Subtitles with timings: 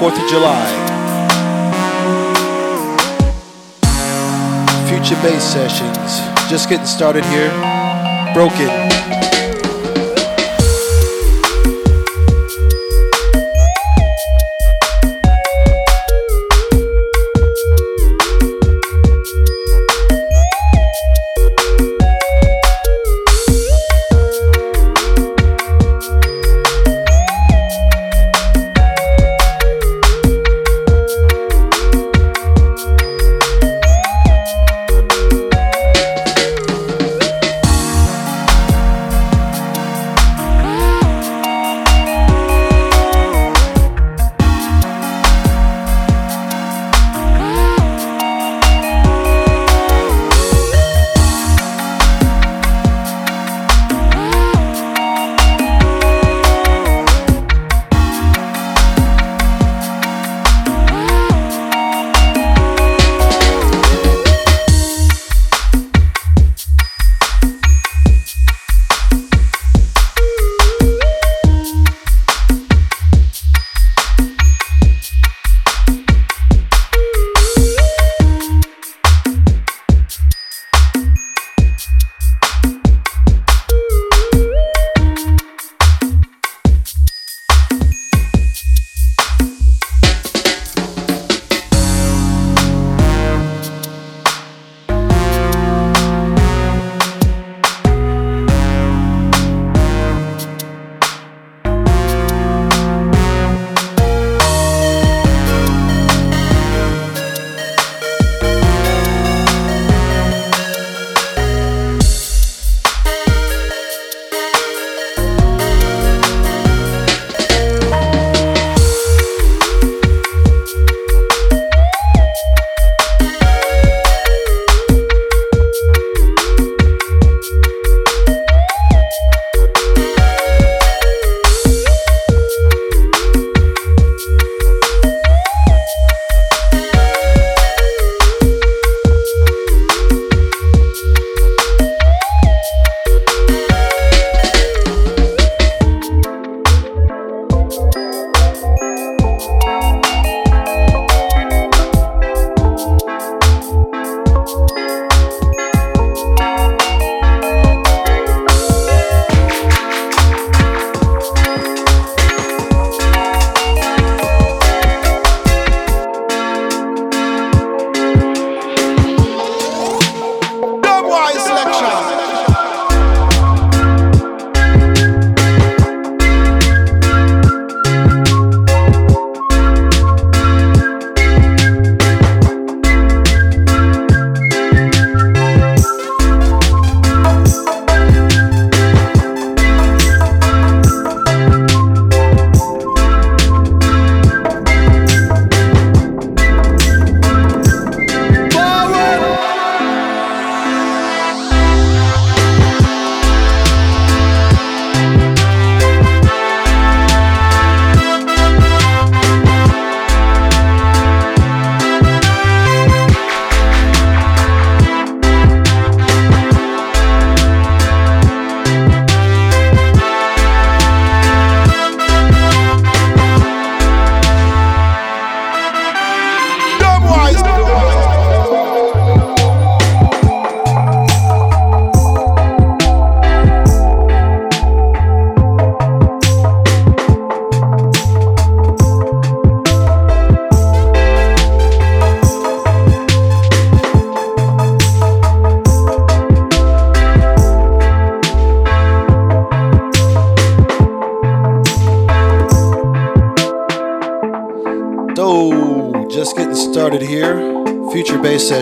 [0.00, 0.16] Happy Friday.
[0.16, 0.66] Happy 4th of July.
[4.88, 6.50] Future Bass Sessions.
[6.50, 7.50] Just getting started here.
[8.34, 9.19] Broken.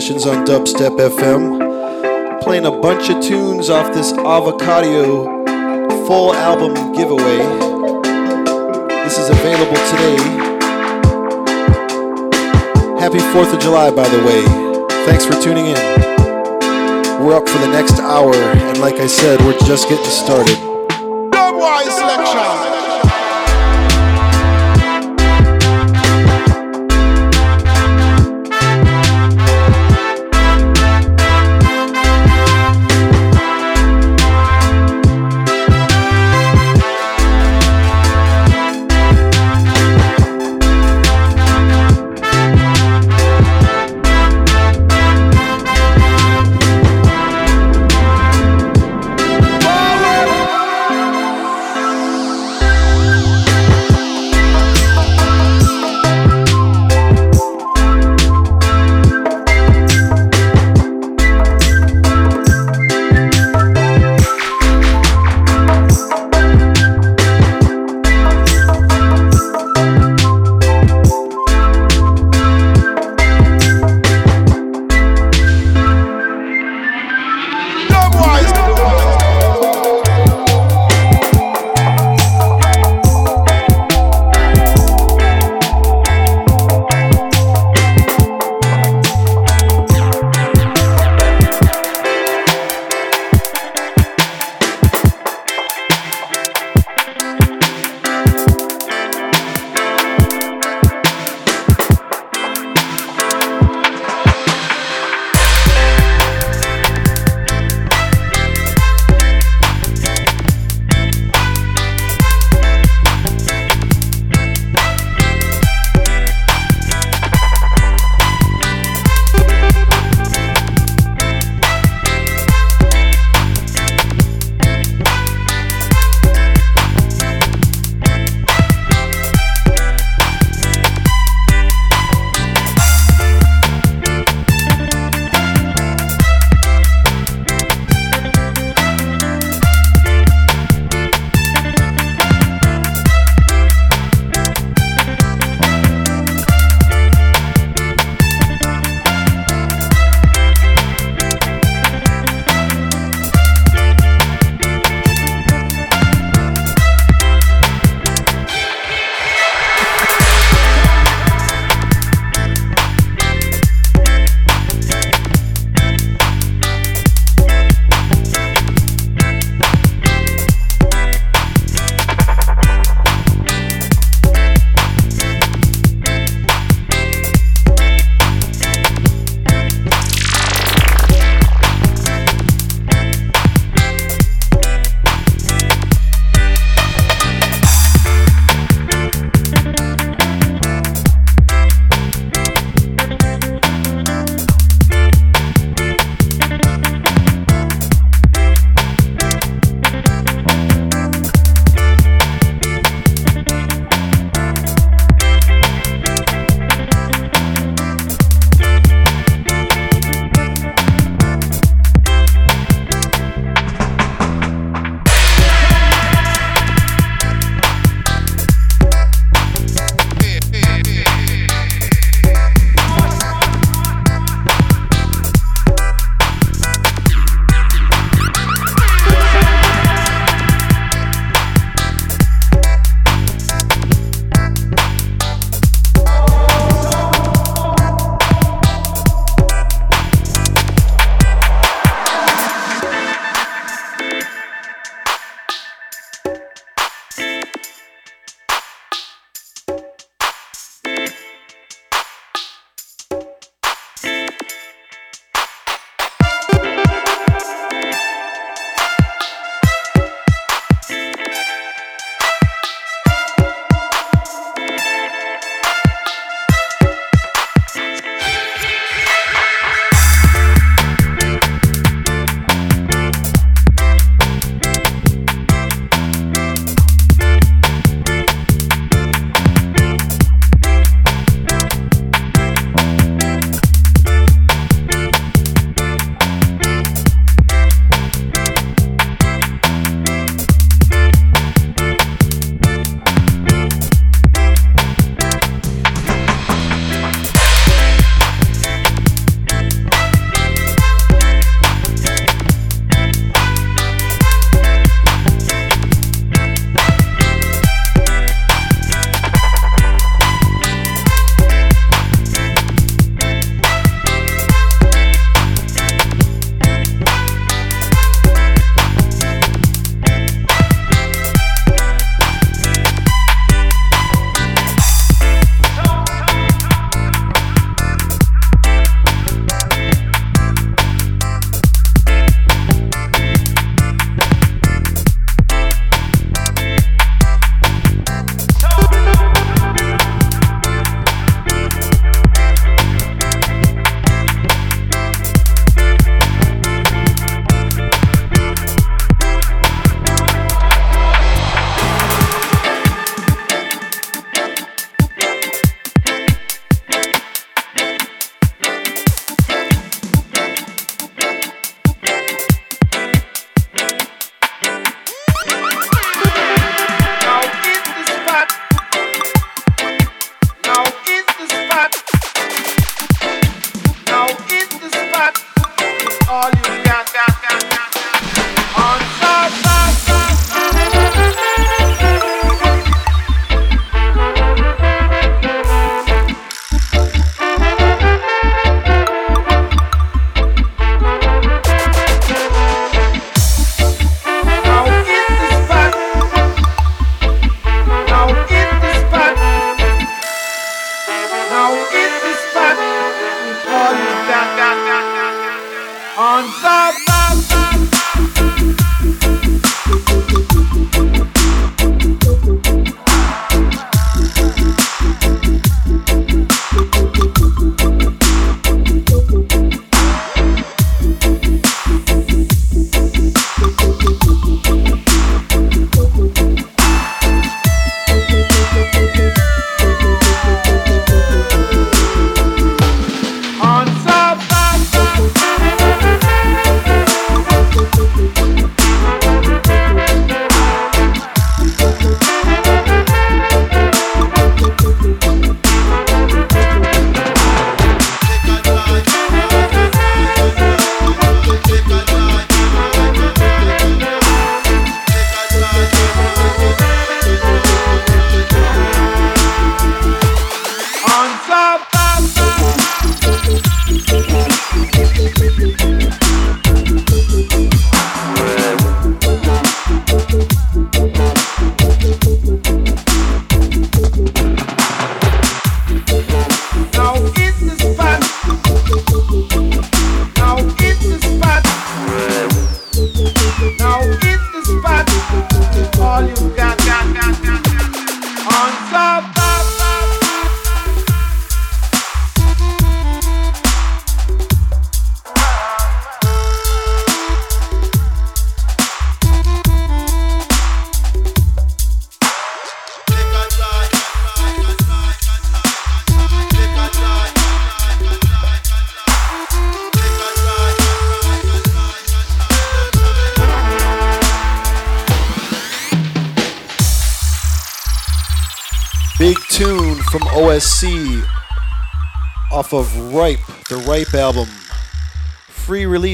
[0.09, 5.25] Sessions on Dubstep FM, playing a bunch of tunes off this Avocado
[6.07, 7.37] full album giveaway.
[9.05, 10.17] This is available today.
[12.99, 14.43] Happy 4th of July, by the way.
[15.05, 15.77] Thanks for tuning in.
[17.21, 20.68] We're up for the next hour, and like I said, we're just getting started.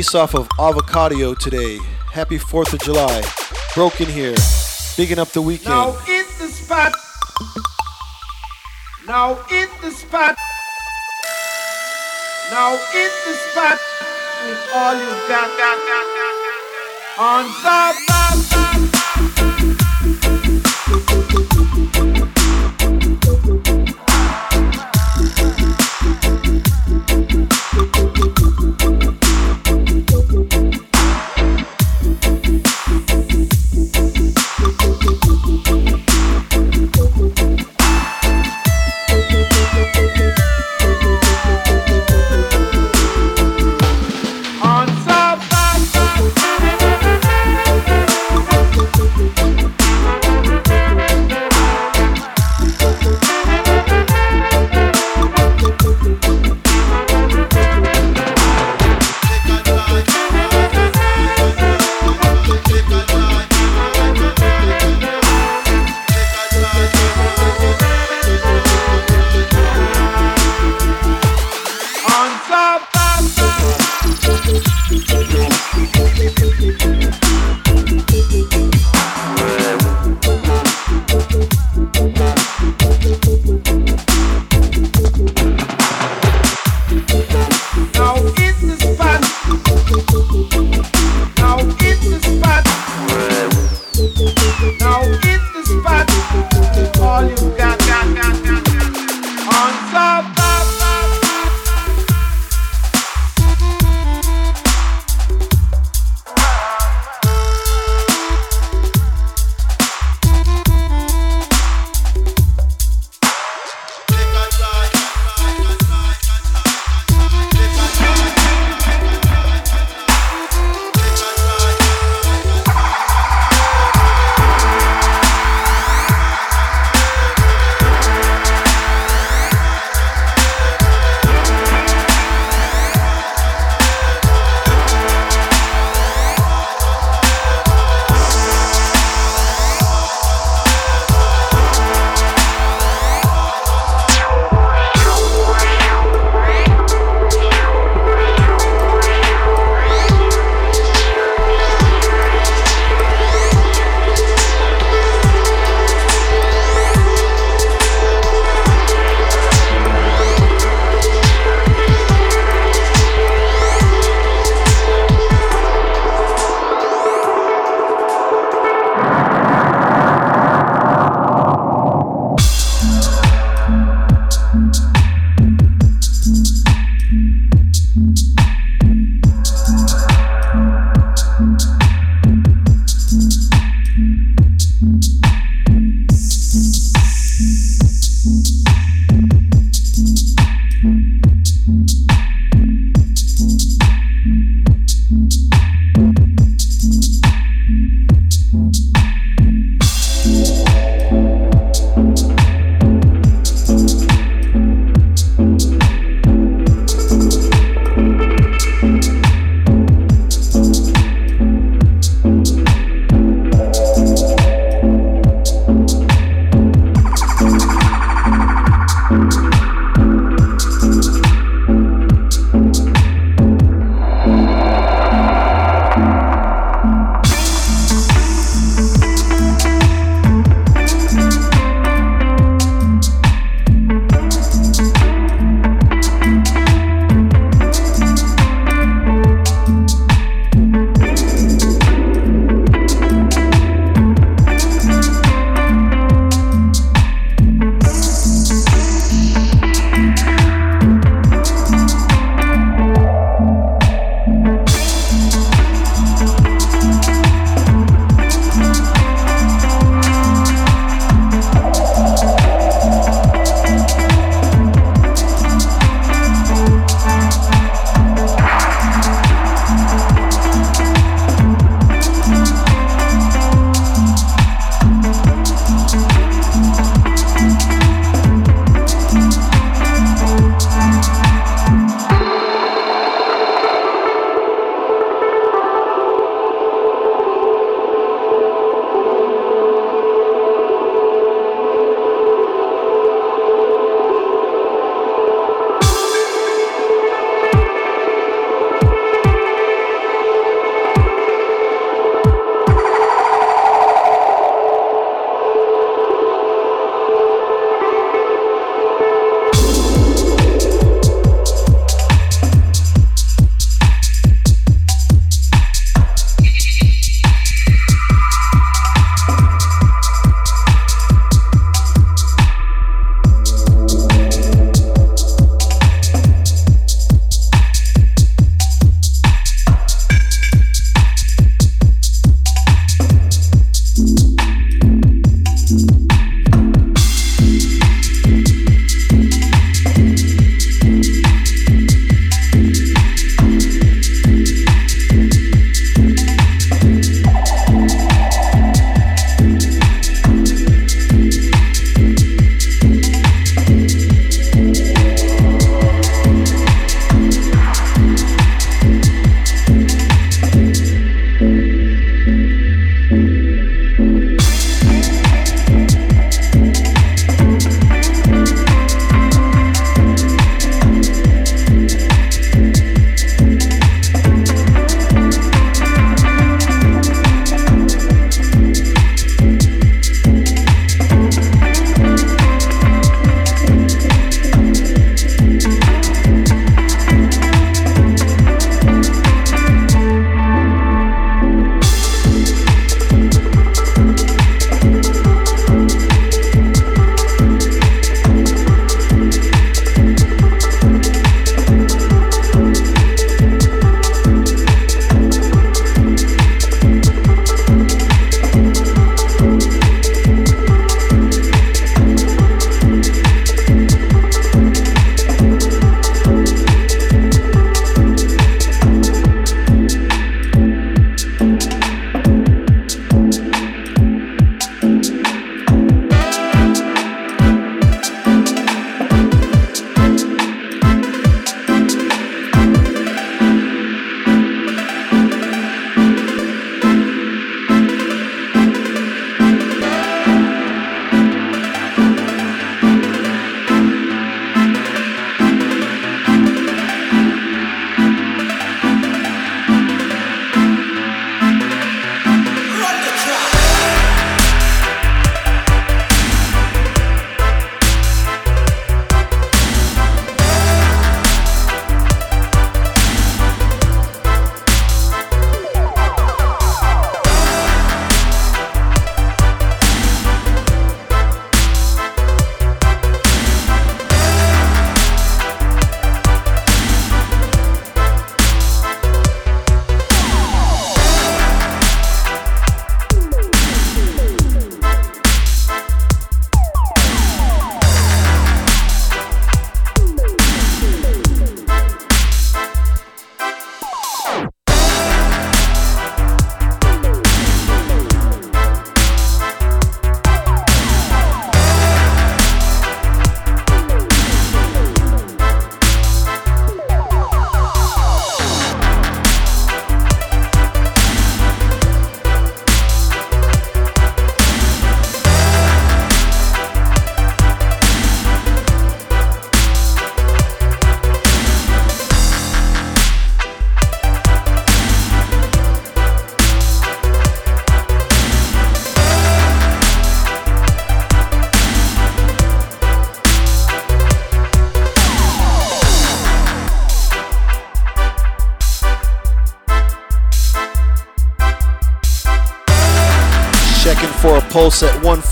[0.04, 1.78] Release off of Avocado today.
[2.12, 3.22] Happy 4th of July.
[3.74, 4.34] Broke N here.
[4.98, 5.70] Bigging up the weekend.
[5.70, 6.92] Now in the spot.
[9.06, 10.36] Now in the spot.
[12.50, 13.78] Now in the spot.
[14.44, 16.36] With all you got, got, got, got,
[17.16, 17.84] got,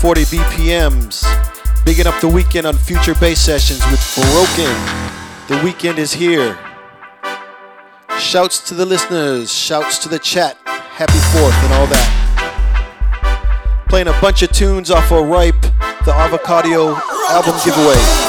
[0.03, 1.23] 40 BPMs.
[1.85, 5.07] Bigging up the weekend on future bass sessions with Broke N.
[5.47, 6.59] The weekend is here.
[8.19, 10.57] Shouts to the listeners, shouts to the chat.
[10.65, 13.85] Happy 4th and all that.
[13.87, 15.61] Playing a bunch of tunes off of Ripe,
[16.03, 16.95] the Avocado
[17.29, 18.22] album giveaway.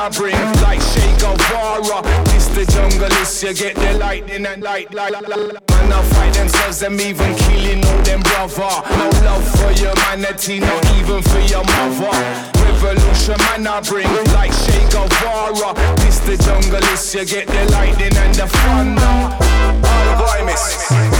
[0.00, 2.00] I bring like Che Guevara.
[2.32, 5.60] This the jungle is you get the lightning and light, light, light, light.
[5.68, 8.80] Man I fight themselves, them even killing all them brother.
[8.96, 12.16] No love for humanity, not even for your mother.
[12.64, 15.76] Revolution man I bring like Che Guevara.
[16.00, 19.36] This the jungle is you get the lightning and the thunder.
[19.84, 21.19] All boy miss.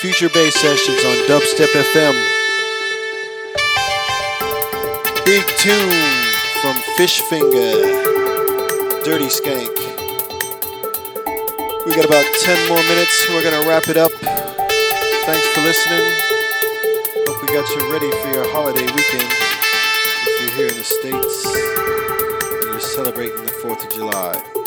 [0.00, 2.14] Future bass sessions on Dubstep FM.
[5.26, 5.90] Big tune
[6.62, 7.72] from Fishfinger,
[9.02, 9.74] Dirty Skank.
[11.84, 13.26] We got about 10 more minutes.
[13.28, 14.12] We're going to wrap it up.
[14.12, 16.04] Thanks for listening.
[17.26, 19.32] Hope we got you ready for your holiday weekend.
[20.22, 21.44] If you're here in the States
[22.54, 24.57] and you're celebrating the 4th of July.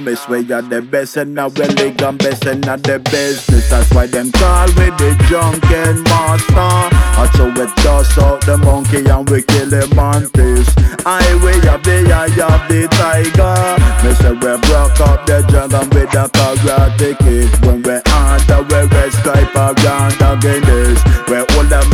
[0.00, 3.70] Miss we are the best and now we league and best and not the business.
[3.70, 6.52] That's why them call we the drunken master.
[6.52, 10.68] I show it dust out the monkey and we kill the mantis.
[11.06, 13.56] I we have the eye of the tiger.
[14.04, 17.50] Me say we broke up the dragon with a karate kick.
[17.64, 21.00] When we under we red stripe around again this.
[21.28, 21.51] We the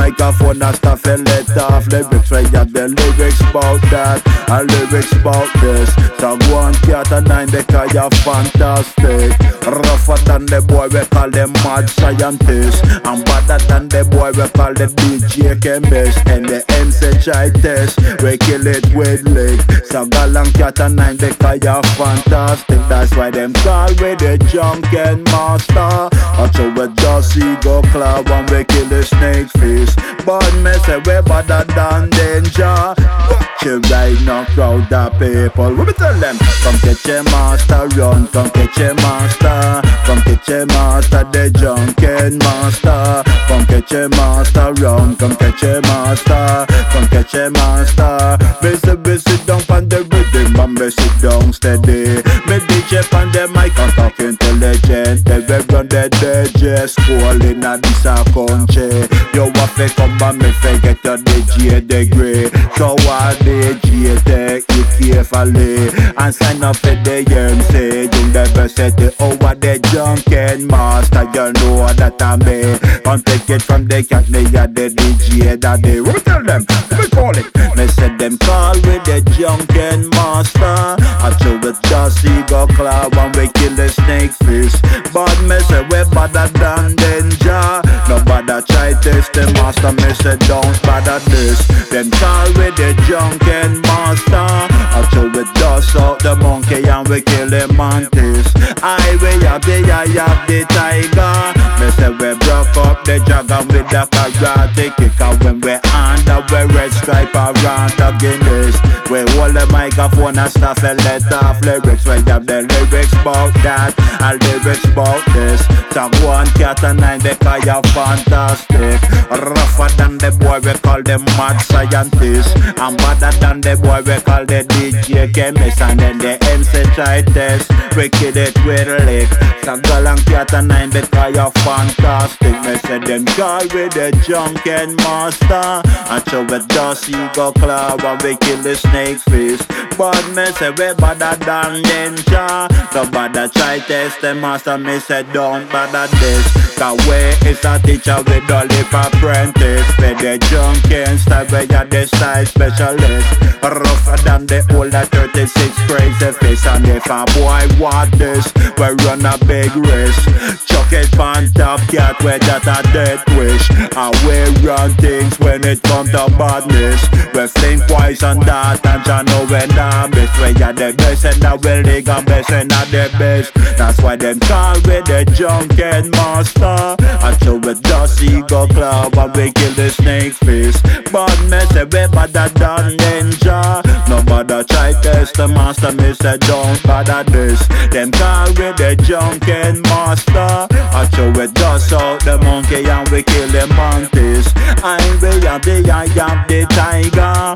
[0.08, 2.30] microphone and stuff and let off lyrics.
[2.30, 5.92] We have the lyrics about that and lyrics about this.
[6.18, 9.36] So one cat and nine they call you fantastic.
[9.68, 12.84] Rougher than the boy we call them mad scientist.
[13.04, 16.18] And better than the boy we call the DJ chemist.
[16.26, 19.60] And the MCHI test, we kill it with lick.
[19.86, 22.80] So galang cat and nine they call you fantastic.
[22.88, 26.08] That's why them call we the junkin master.
[26.40, 29.97] Until we just see go club and we kill the snake face.
[30.24, 32.94] But me say we better than danger.
[33.30, 35.74] Watch you right now, crowd of people.
[35.74, 36.36] We tell them?
[36.62, 38.28] Come catch your master, run.
[38.28, 39.82] Come catch your master.
[40.06, 43.22] Come catch your master, the junkin master.
[43.48, 45.16] Come catch your master, run.
[45.16, 46.66] Come catch your master.
[46.92, 48.38] Come catch your master.
[48.62, 52.22] Busy, busy, down on the rhythm and me sit down steady.
[52.48, 54.47] Me DJ on the mic and talk intelligent.
[54.60, 59.06] Every run the DJ this a country.
[59.32, 62.48] You want to come and me forget your DJ degree.
[62.76, 68.10] So what DJ take it carefully and sign up for the MC.
[68.10, 71.24] You never said oh, the over the junkin master.
[71.24, 72.78] You know that I'm me.
[73.04, 76.00] Come take it from the cat, me a the DJ that they.
[76.00, 76.66] What tell them?
[76.98, 77.46] We call it?
[77.76, 80.97] Me said them call with the junkin master.
[81.36, 84.72] Show with just ego club and we kill the snake fish.
[85.12, 87.68] But me eh, say we better than danger.
[88.08, 89.92] Nobody try test the master.
[89.92, 91.60] Me eh, say don't bother this.
[91.92, 94.48] Them call with the junkin master.
[94.96, 98.48] I show with dust out the monkey and we kill the mantis.
[98.82, 101.36] I we have the eye of the tiger.
[101.78, 105.20] Me eh, say we broke up the dragon with the karate kick.
[105.20, 108.76] And when we under we red stripe around the Guinness.
[109.10, 112.04] We hold the microphone and stuff and let off lyrics.
[112.04, 113.92] We have the lyrics about that
[114.24, 115.60] and lyrics about this.
[115.92, 119.00] Talk one cat and nine they call you fantastic.
[119.28, 122.56] Rougher than the boy we call them mad scientist.
[122.80, 125.80] And better than the boy we call the DJ chemist.
[125.80, 127.70] And then the MC try test.
[127.96, 129.28] We kill it with a lick.
[129.64, 132.64] So girl and cat and nine they call you fantastic fantastic.
[132.64, 135.82] Me say them call with the junkin master.
[136.10, 139.64] I show with dust, you go club and we kill the snake face.
[139.96, 142.92] But me say we better than ninja.
[142.92, 144.78] So bother try test the master.
[144.78, 146.68] Me say don't bother this.
[146.78, 149.86] Cause we is a teacher with all the apprentice.
[149.98, 153.28] With the junkin style, we are the style specialist.
[153.62, 156.66] Rougher than the older 36 crazy face.
[156.66, 158.46] And if a boy want this,
[158.78, 160.22] we run a big risk.
[160.66, 163.64] Chuck it on top cat, we that a dead wish.
[163.96, 167.00] And we run things when it comes to badness.
[167.32, 170.36] We think wise on that, and you know when I'm best.
[170.36, 173.54] We are the best, and I will league and best, and not the best.
[173.78, 176.96] That's why them call with the junkin master.
[177.00, 180.80] I show with Dusty go club, and we kill the snake face.
[181.10, 183.80] But me say we better than ninja.
[184.08, 187.66] No bother try test the master, say don't bother this.
[187.88, 190.68] Them call with the junkin master.
[190.98, 194.52] I show with dust out the monkey and we kill the.
[194.82, 197.54] I'm we am the I am the tiger.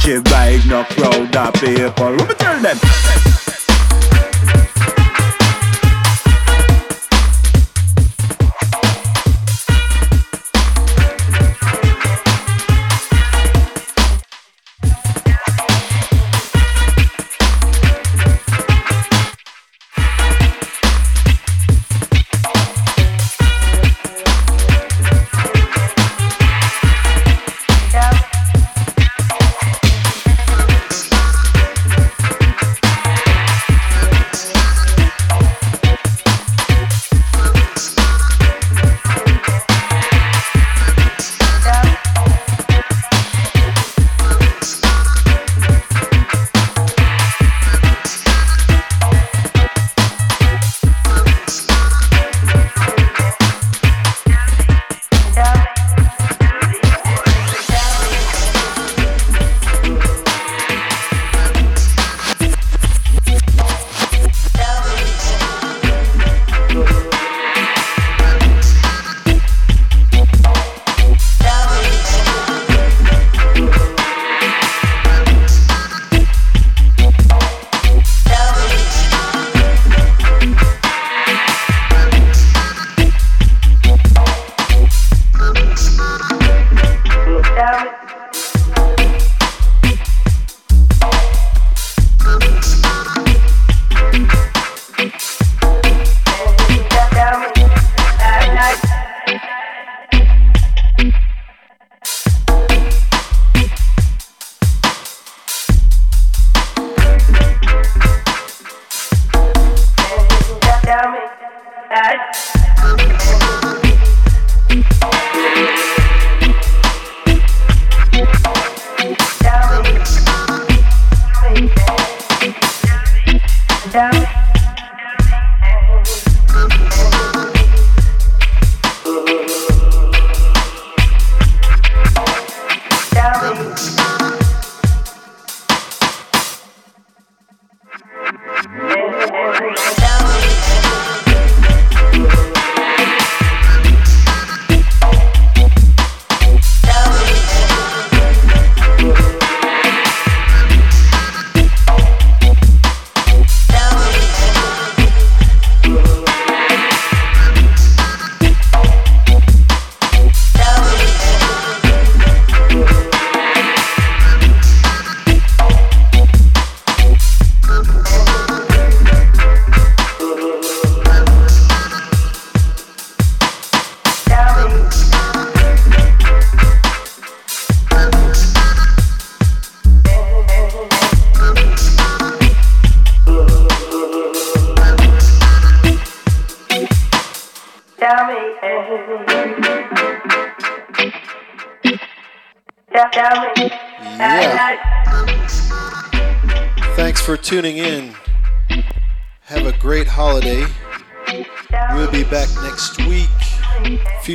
[0.00, 2.10] She ride no crowd of people.
[2.10, 3.41] Let me tell them.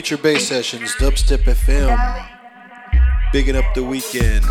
[0.07, 2.29] Future Bass Sessions, Dubstep FM.
[3.33, 4.45] Bigging up the weekend.